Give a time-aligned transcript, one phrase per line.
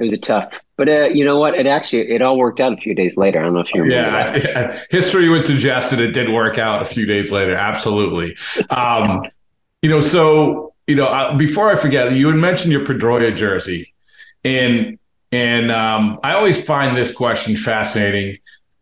[0.00, 1.54] It was a tough, but uh, you know what?
[1.54, 3.38] It actually it all worked out a few days later.
[3.38, 4.38] I don't know if you remember.
[4.38, 7.54] Yeah, history would suggest that it did work out a few days later.
[7.54, 8.34] Absolutely.
[8.70, 9.26] Um,
[9.82, 13.92] you know, so you know, uh, before I forget, you had mentioned your Pedroia jersey,
[14.42, 14.98] and
[15.30, 18.38] and um, I always find this question fascinating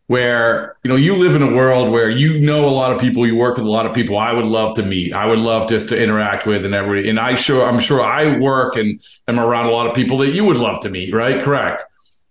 [0.09, 3.27] where you know you live in a world where you know a lot of people
[3.27, 4.17] you work with a lot of people.
[4.17, 5.13] I would love to meet.
[5.13, 8.35] I would love just to interact with and every and i sure i'm sure i
[8.39, 11.39] work and am around a lot of people that you would love to meet right?
[11.39, 11.83] Correct.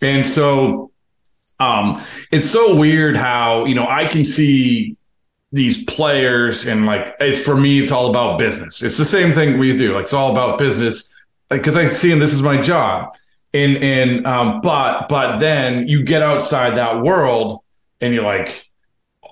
[0.03, 0.91] And so
[1.61, 4.97] um it's so weird how you know i can see
[5.53, 8.83] these players and like it's for me it's all about business.
[8.83, 9.95] It's the same thing we do.
[9.95, 11.15] Like it's all about business.
[11.49, 13.15] Because like, i see and this is my job.
[13.55, 17.63] And and um but but then you get outside that world
[18.01, 18.69] and you're like,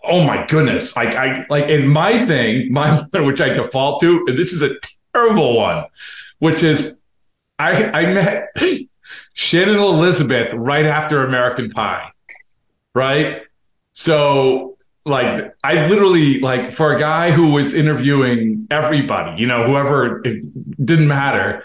[0.05, 4.39] oh my goodness, like I like in my thing, my which I default to, and
[4.39, 4.77] this is a
[5.15, 5.87] terrible one,
[6.39, 6.97] which is
[7.59, 8.49] I I met
[9.33, 12.11] Shannon Elizabeth right after American Pie,
[12.95, 13.43] right?
[13.93, 20.21] So like I literally like for a guy who was interviewing everybody, you know, whoever
[20.25, 21.65] it didn't matter.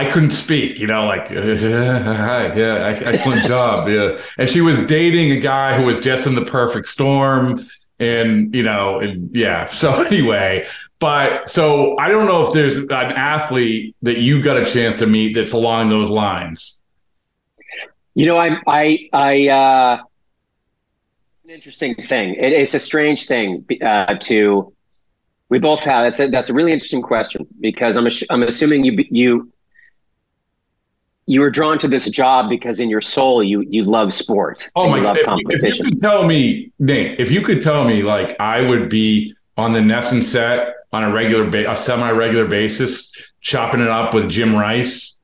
[0.00, 3.86] I couldn't speak, you know, like, hi, yeah, excellent job.
[3.86, 4.16] Yeah.
[4.38, 7.60] And she was dating a guy who was just in the perfect storm.
[7.98, 9.68] And, you know, and yeah.
[9.72, 10.66] So anyway,
[11.00, 15.06] but so I don't know if there's an athlete that you got a chance to
[15.06, 16.80] meet that's along those lines.
[18.14, 20.02] You know, I, I, I, uh,
[21.34, 22.36] it's an interesting thing.
[22.36, 24.72] It, it's a strange thing uh, to,
[25.50, 29.04] we both have, that's a, that's a really interesting question because I'm, I'm assuming you,
[29.10, 29.52] you,
[31.30, 34.68] you were drawn to this job because in your soul you you love sport.
[34.74, 35.16] Oh my god!
[35.16, 38.88] If, if, you could tell me, Nate, if you could tell me, like I would
[38.88, 44.12] be on the NESN set on a regular, ba- a semi-regular basis, chopping it up
[44.12, 45.20] with Jim Rice,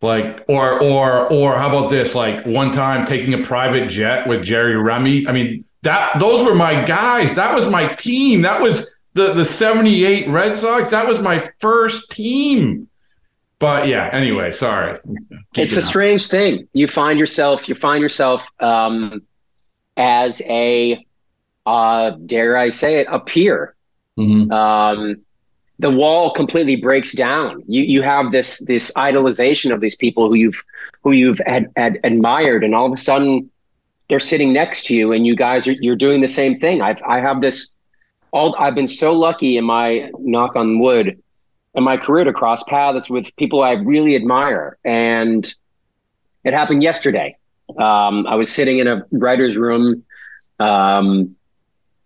[0.00, 2.14] like, or or or how about this?
[2.14, 5.26] Like one time taking a private jet with Jerry Remy.
[5.26, 7.34] I mean, that those were my guys.
[7.34, 8.42] That was my team.
[8.42, 10.90] That was the the '78 Red Sox.
[10.90, 12.88] That was my first team
[13.58, 14.98] but yeah anyway sorry.
[15.54, 16.68] Keep it's a strange thing.
[16.72, 19.22] You find yourself you find yourself um,
[19.96, 21.04] as a
[21.66, 23.74] uh, dare i say it a peer.
[24.18, 24.52] Mm-hmm.
[24.52, 25.16] um,
[25.80, 27.62] the wall completely breaks down.
[27.66, 30.62] You you have this this idolization of these people who you've
[31.02, 33.50] who you've had, had admired and all of a sudden
[34.08, 36.80] they're sitting next to you and you guys are you're doing the same thing.
[36.80, 37.72] I've i have this
[38.30, 41.22] all i've been so lucky in my knock on wood
[41.74, 44.78] in my career to cross paths with people I really admire.
[44.84, 45.52] And
[46.44, 47.36] it happened yesterday.
[47.78, 50.04] Um, I was sitting in a writer's room
[50.60, 51.34] um,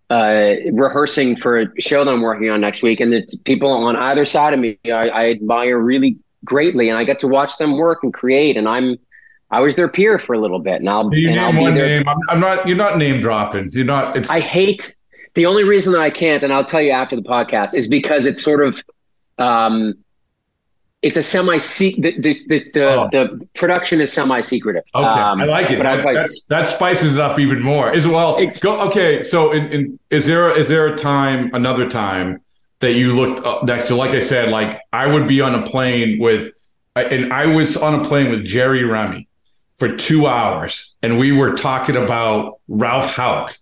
[0.09, 3.01] uh, rehearsing for a show that I'm working on next week.
[3.01, 6.89] And the people on either side of me, I, I admire really greatly.
[6.89, 8.57] And I get to watch them work and create.
[8.57, 8.97] And I'm,
[9.51, 10.77] I was their peer for a little bit.
[10.77, 12.09] And I'll, you and name I'll one name.
[12.09, 13.71] I'm, I'm, not, you're not name dropping.
[13.73, 14.95] You're not, it's, I hate,
[15.35, 18.27] the only reason that I can't, and I'll tell you after the podcast, is because
[18.27, 18.83] it's sort of
[19.39, 19.95] um,
[21.01, 23.09] it's a semi the the the, the, oh.
[23.13, 24.83] the, production is semi secretive.
[24.95, 25.81] Okay, um, I like it.
[25.81, 27.93] That, like, that spices it up even more.
[27.93, 29.23] As well, go, okay.
[29.23, 32.41] So, in, in, is there is there a time, another time
[32.81, 33.95] that you looked up next to?
[33.95, 36.53] Like I said, like I would be on a plane with,
[36.97, 39.29] and I was on a plane with Jerry Remy
[39.77, 43.57] for two hours, and we were talking about Ralph Houk.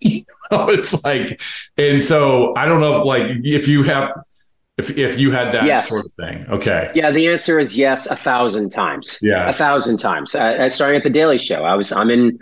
[0.00, 1.40] it's like,
[1.76, 4.10] and so I don't know, like if you have,
[4.80, 5.88] if if you had that yes.
[5.88, 6.90] sort of thing, okay.
[6.94, 9.18] Yeah, the answer is yes, a thousand times.
[9.20, 10.34] Yeah, a thousand times.
[10.34, 11.62] I, I starting at the Daily Show.
[11.64, 12.38] I was, I'm in,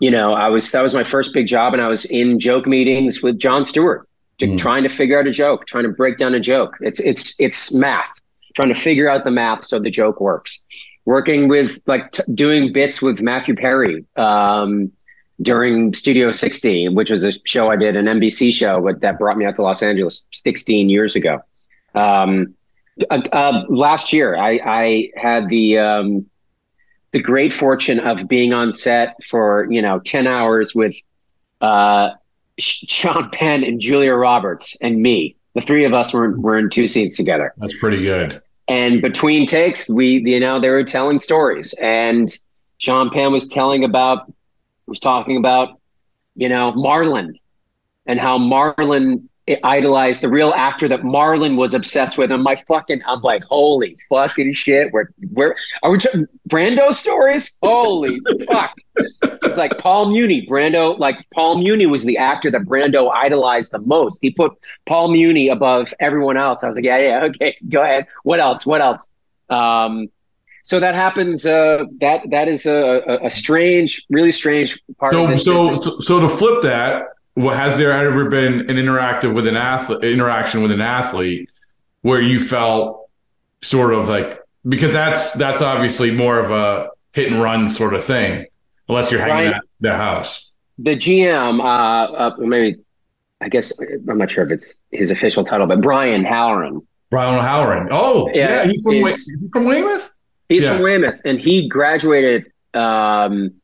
[0.00, 2.66] you know, I was that was my first big job, and I was in joke
[2.66, 4.08] meetings with Jon Stewart,
[4.40, 4.56] mm.
[4.56, 6.76] trying to figure out a joke, trying to break down a joke.
[6.80, 8.12] It's it's it's math,
[8.54, 10.62] trying to figure out the math so the joke works.
[11.04, 14.04] Working with like t- doing bits with Matthew Perry.
[14.16, 14.92] Um,
[15.40, 19.44] during Studio 60, which was a show I did, an NBC show that brought me
[19.44, 21.40] out to Los Angeles 16 years ago.
[21.94, 22.54] Um,
[23.10, 26.26] uh, uh, last year, I, I had the um,
[27.12, 30.96] the great fortune of being on set for you know 10 hours with
[31.60, 32.10] uh,
[32.58, 35.36] Sean Penn and Julia Roberts and me.
[35.54, 37.54] The three of us were were in two scenes together.
[37.56, 38.42] That's pretty good.
[38.68, 42.36] And between takes, we you know they were telling stories, and
[42.78, 44.32] Sean Penn was telling about
[44.88, 45.78] was talking about,
[46.34, 47.34] you know, Marlon
[48.06, 49.28] and how Marlon
[49.64, 52.30] idolized the real actor that Marlon was obsessed with.
[52.30, 54.92] And my fucking, I'm like, holy fucking shit.
[54.92, 55.98] Where, where are we?
[56.48, 57.56] Brando stories?
[57.62, 58.74] Holy fuck.
[59.22, 60.46] It's like Paul Muni.
[60.46, 64.20] Brando, like Paul Muni was the actor that Brando idolized the most.
[64.20, 64.52] He put
[64.86, 66.62] Paul Muni above everyone else.
[66.62, 68.06] I was like, yeah, yeah, okay, go ahead.
[68.24, 68.66] What else?
[68.66, 69.10] What else?
[69.48, 70.08] Um,
[70.68, 71.46] so that happens.
[71.46, 75.12] Uh, that that is a, a, strange, really strange part.
[75.12, 77.06] So so, so so to flip that,
[77.38, 81.50] has there ever been an interactive with an athlete interaction with an athlete
[82.02, 83.08] where you felt
[83.60, 88.04] sort of like because that's that's obviously more of a hit and run sort of
[88.04, 88.46] thing,
[88.88, 90.52] unless you're hanging at their house.
[90.78, 92.78] The GM, uh, uh, maybe
[93.40, 93.72] I guess
[94.08, 96.86] I'm not sure if it's his official title, but Brian Halloran.
[97.10, 97.88] Brian Halloran.
[97.90, 100.14] Oh, yeah, yeah he's from, is, he from Weymouth.
[100.48, 100.74] He's yeah.
[100.74, 102.52] from Weymouth, and he graduated.
[102.74, 103.54] Um,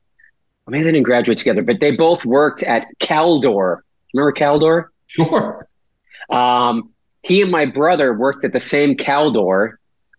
[0.68, 3.80] maybe they didn't graduate together, but they both worked at Caldor.
[4.12, 4.86] Remember Caldor?
[5.06, 5.66] Sure.
[6.30, 6.90] Um,
[7.22, 9.72] he and my brother worked at the same Caldor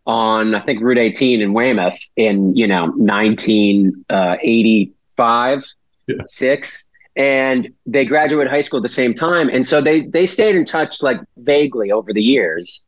[0.05, 5.61] on I think Route 18 in Weymouth in you know 1985, uh,
[6.07, 6.15] yeah.
[6.27, 10.55] six, and they graduated high school at the same time, and so they they stayed
[10.55, 12.83] in touch like vaguely over the years.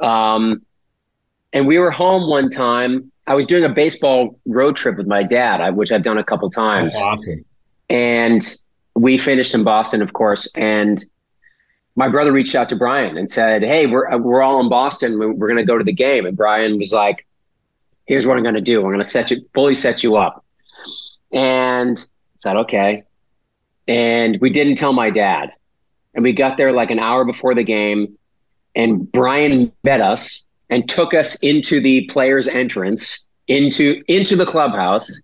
[0.00, 0.62] Um,
[1.52, 5.22] and we were home one time I was doing a baseball road trip with my
[5.22, 6.92] dad, which I've done a couple times.
[6.92, 7.44] That's awesome.
[7.88, 8.56] And
[8.94, 10.48] we finished in Boston, of course.
[10.54, 11.04] And
[11.94, 15.18] my brother reached out to Brian and said, "Hey, we're we're all in Boston.
[15.18, 17.26] We're, going to go to the game." And Brian was like,
[18.06, 18.80] "Here's what I'm going to do.
[18.80, 20.44] I'm going to set you fully set you up."
[21.32, 23.04] And I said, "Okay."
[23.86, 25.52] And we didn't tell my dad.
[26.14, 28.18] And we got there like an hour before the game,
[28.74, 35.20] and Brian met us and took us into the players' entrance into into the clubhouse.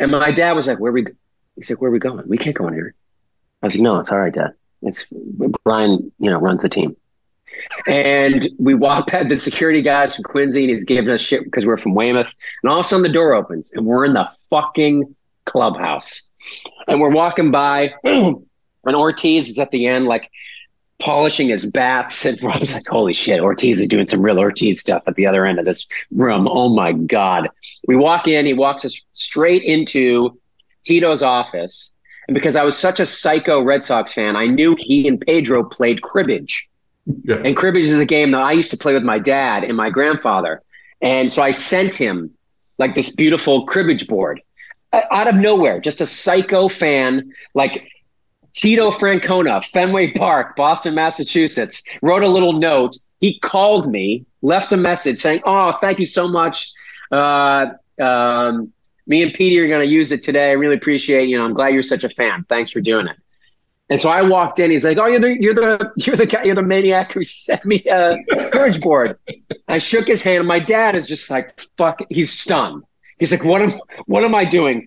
[0.00, 1.06] And my dad was like, "Where we?"
[1.54, 2.26] He's like, "Where are we going?
[2.26, 2.92] We can't go in here."
[3.62, 4.54] I was like, "No, it's all right, Dad.
[4.82, 5.06] It's
[5.64, 6.10] Brian.
[6.18, 6.96] You know, runs the team."
[7.86, 11.64] And we walk past the security guys from Quincy, and he's giving us shit because
[11.64, 12.34] we're from Weymouth.
[12.64, 16.22] And all of a sudden, the door opens, and we're in the fucking clubhouse.
[16.88, 18.44] And we're walking by, and
[18.84, 20.28] Ortiz is at the end, like
[21.00, 22.24] polishing his bats.
[22.24, 25.26] And I was like, holy shit, Ortiz is doing some real Ortiz stuff at the
[25.26, 26.48] other end of this room.
[26.48, 27.48] Oh my God.
[27.86, 30.38] We walk in, he walks us straight into
[30.84, 31.92] Tito's office.
[32.28, 35.64] And because I was such a psycho Red Sox fan, I knew he and Pedro
[35.64, 36.68] played cribbage.
[37.24, 37.36] Yeah.
[37.36, 39.90] And cribbage is a game that I used to play with my dad and my
[39.90, 40.62] grandfather.
[41.02, 42.30] And so I sent him
[42.78, 44.40] like this beautiful cribbage board
[44.92, 47.30] uh, out of nowhere, just a psycho fan.
[47.52, 47.86] Like
[48.54, 52.96] Tito Francona, Fenway Park, Boston, Massachusetts, wrote a little note.
[53.20, 56.72] He called me, left a message saying, "Oh, thank you so much.
[57.10, 57.66] Uh,
[58.00, 58.72] um,
[59.06, 60.50] me and Petey are going to use it today.
[60.50, 61.44] I really appreciate you know.
[61.44, 62.44] I'm glad you're such a fan.
[62.48, 63.16] Thanks for doing it."
[63.90, 64.70] And so I walked in.
[64.70, 66.44] He's like, "Oh, you're the you're the you're the guy.
[66.44, 68.16] You're the maniac who sent me a
[68.52, 69.18] courage board."
[69.66, 70.38] I shook his hand.
[70.38, 72.84] And my dad is just like, "Fuck." He's stunned.
[73.18, 74.86] He's like, "What am what am I doing?"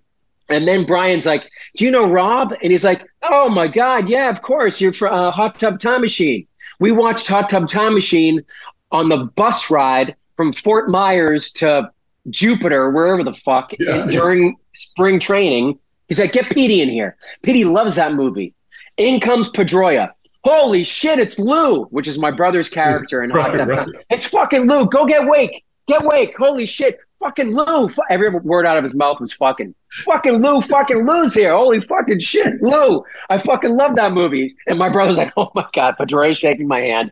[0.50, 4.30] And then Brian's like, "Do you know Rob?" And he's like, "Oh my God, yeah,
[4.30, 4.80] of course.
[4.80, 6.48] You're from uh, Hot Tub Time Machine.
[6.80, 8.44] We watched Hot Tub Time Machine
[8.92, 11.92] on the bus ride from Fort Myers to
[12.30, 14.54] Jupiter, wherever the fuck, yeah, during yeah.
[14.74, 17.18] spring training." He's like, "Get Petey in here.
[17.44, 18.54] Petey loves that movie."
[18.96, 20.12] In comes Pedroia.
[20.44, 23.78] Holy shit, it's Lou, which is my brother's character in right, Hot Tub right.
[23.80, 23.92] Time.
[24.10, 24.88] It's fucking Lou.
[24.90, 25.66] Go get Wake.
[25.88, 26.36] Get Wake.
[26.38, 27.90] Holy shit fucking Lou.
[28.10, 29.74] Every word out of his mouth was fucking.
[30.06, 31.56] Fucking Lou, fucking Lou's here.
[31.56, 33.04] Holy fucking shit, Lou.
[33.30, 34.56] I fucking love that movie.
[34.68, 37.12] And my brother's like, oh my God, Pedroia shaking my hand.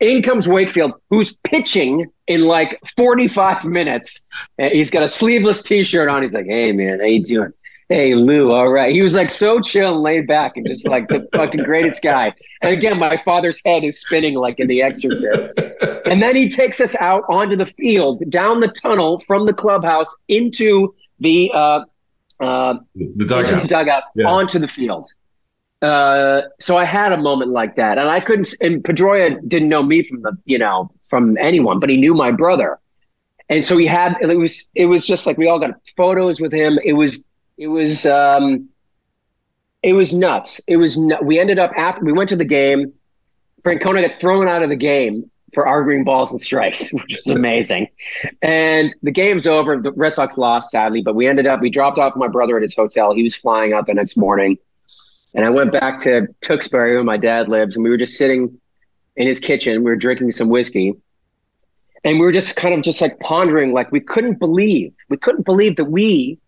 [0.00, 4.24] in comes Wakefield, who's pitching in like 45 minutes.
[4.58, 6.22] He's got a sleeveless T-shirt on.
[6.22, 7.52] He's like, "Hey man, how you doing?"
[7.90, 8.94] Hey Lou, all right.
[8.94, 12.32] He was like so chill and laid back and just like the fucking greatest guy.
[12.62, 15.60] And again, my father's head is spinning like in The Exorcist.
[16.06, 20.14] And then he takes us out onto the field, down the tunnel from the clubhouse
[20.28, 21.84] into the uh,
[22.38, 24.28] uh, the dugout, into the dugout yeah.
[24.28, 25.08] onto the field.
[25.82, 28.54] Uh, so I had a moment like that, and I couldn't.
[28.60, 32.30] And Pedroia didn't know me from the, you know, from anyone, but he knew my
[32.30, 32.78] brother,
[33.48, 34.16] and so he had.
[34.20, 36.78] It was, it was just like we all got photos with him.
[36.84, 37.24] It was,
[37.60, 38.68] it was, um,
[39.82, 40.60] it was nuts.
[40.66, 40.98] It was.
[41.22, 42.92] We ended up after we went to the game.
[43.64, 47.88] Francona got thrown out of the game for arguing balls and strikes, which was amazing.
[48.42, 49.80] And the game's over.
[49.80, 51.60] The Red Sox lost, sadly, but we ended up.
[51.60, 53.14] We dropped off my brother at his hotel.
[53.14, 54.58] He was flying out the next morning
[55.34, 58.58] and I went back to Tewksbury where my dad lives, and we were just sitting
[59.16, 59.84] in his kitchen.
[59.84, 60.94] We were drinking some whiskey.
[62.02, 65.44] And we were just kind of just like pondering, like we couldn't believe, we couldn't
[65.44, 66.38] believe that we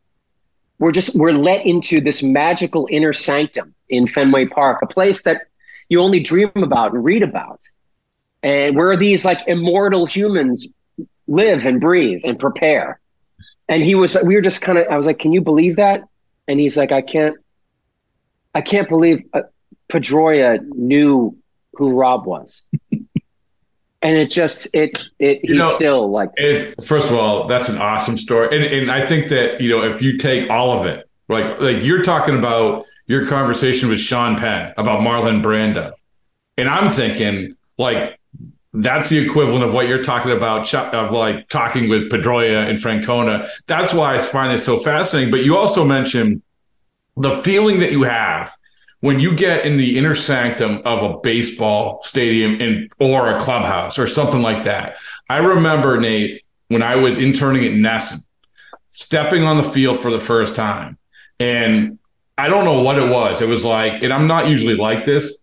[0.83, 5.43] were just we're let into this magical inner sanctum in Fenway Park, a place that
[5.89, 7.61] you only dream about and read about.
[8.43, 10.67] And where these like immortal humans
[11.29, 12.99] live and breathe and prepare.
[13.69, 16.03] And he was, we were just kind of, I was like, can you believe that?
[16.49, 17.37] And he's like, I can't,
[18.53, 19.43] I can't believe uh,
[19.89, 21.39] Pedroia knew
[21.75, 22.62] who Rob was.
[24.02, 27.68] And it just it it you he's know, still like it's first of all that's
[27.68, 28.49] an awesome story.
[28.56, 31.82] And and I think that you know if you take all of it like like
[31.82, 35.92] you're talking about your conversation with Sean Penn about Marlon Brando.
[36.56, 38.18] And I'm thinking like
[38.75, 43.49] that's the equivalent of what you're talking about of like talking with Pedroia and Francona.
[43.66, 45.30] That's why I find this so fascinating.
[45.30, 46.42] But you also mentioned
[47.16, 48.54] the feeling that you have
[49.02, 53.99] when you get in the inner sanctum of a baseball stadium in or a clubhouse
[53.99, 54.97] or something like that.
[55.28, 58.25] I remember Nate when I was interning at NESN,
[58.90, 60.99] stepping on the field for the first time,
[61.40, 61.99] and
[62.38, 63.42] I don't know what it was.
[63.42, 65.37] It was like, and I'm not usually like this.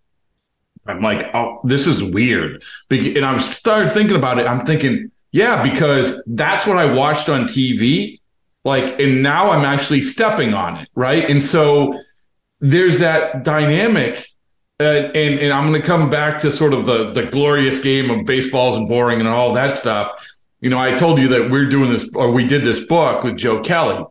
[0.87, 2.63] I'm like, oh, this is weird.
[2.89, 4.47] And I'm started thinking about it.
[4.47, 8.19] I'm thinking, yeah, because that's what I watched on TV
[8.65, 11.97] like and now i'm actually stepping on it right and so
[12.59, 14.25] there's that dynamic
[14.79, 18.09] uh, and and i'm going to come back to sort of the the glorious game
[18.09, 20.11] of baseballs and boring and all that stuff.
[20.61, 23.37] You know i told you that we're doing this or we did this book with
[23.37, 24.03] joe kelly.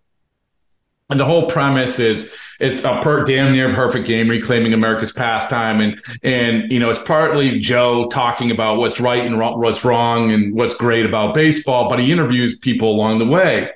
[1.10, 5.80] And the whole premise is it's a per, damn near perfect game reclaiming america's pastime.
[5.80, 10.30] And and you know it's partly joe talking about what's right and wrong, what's wrong
[10.32, 13.70] and what's great about baseball but he interviews people along the way.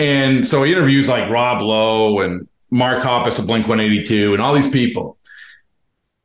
[0.00, 4.54] And so he interviews like Rob Lowe and Mark Hoppus of Blink 182 and all
[4.54, 5.18] these people.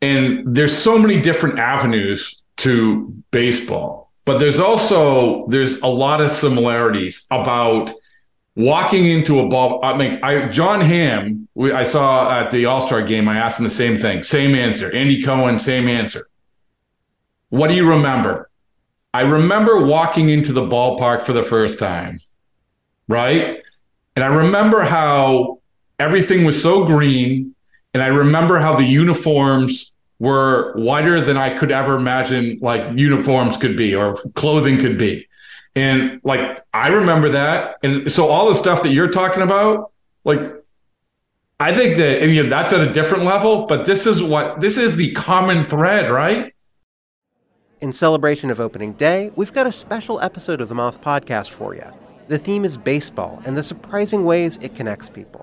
[0.02, 6.30] And there's so many different avenues to baseball, but there's also there's a lot of
[6.30, 7.92] similarities about
[8.56, 9.80] walking into a ball.
[9.84, 13.30] I mean, I Jon Hamm, we, I saw at the All Star game.
[13.30, 14.92] I asked him the same thing, same answer.
[14.92, 16.28] Andy Cohen, same answer.
[17.50, 18.50] What do you remember?
[19.14, 22.20] I remember walking into the ballpark for the first time,
[23.08, 23.60] right?
[24.16, 25.60] And I remember how
[26.00, 27.56] everything was so green.
[27.94, 33.58] And I remember how the uniforms were wider than I could ever imagine like uniforms
[33.58, 35.28] could be or clothing could be.
[35.76, 37.78] And like I remember that.
[37.84, 39.92] And so all the stuff that you're talking about,
[40.24, 40.54] like
[41.60, 44.78] I think that you know, that's at a different level, but this is what this
[44.78, 46.54] is the common thread, right?
[47.82, 51.76] In celebration of opening day, we've got a special episode of the Moth podcast for
[51.76, 51.86] you.
[52.30, 55.43] The theme is baseball and the surprising ways it connects people.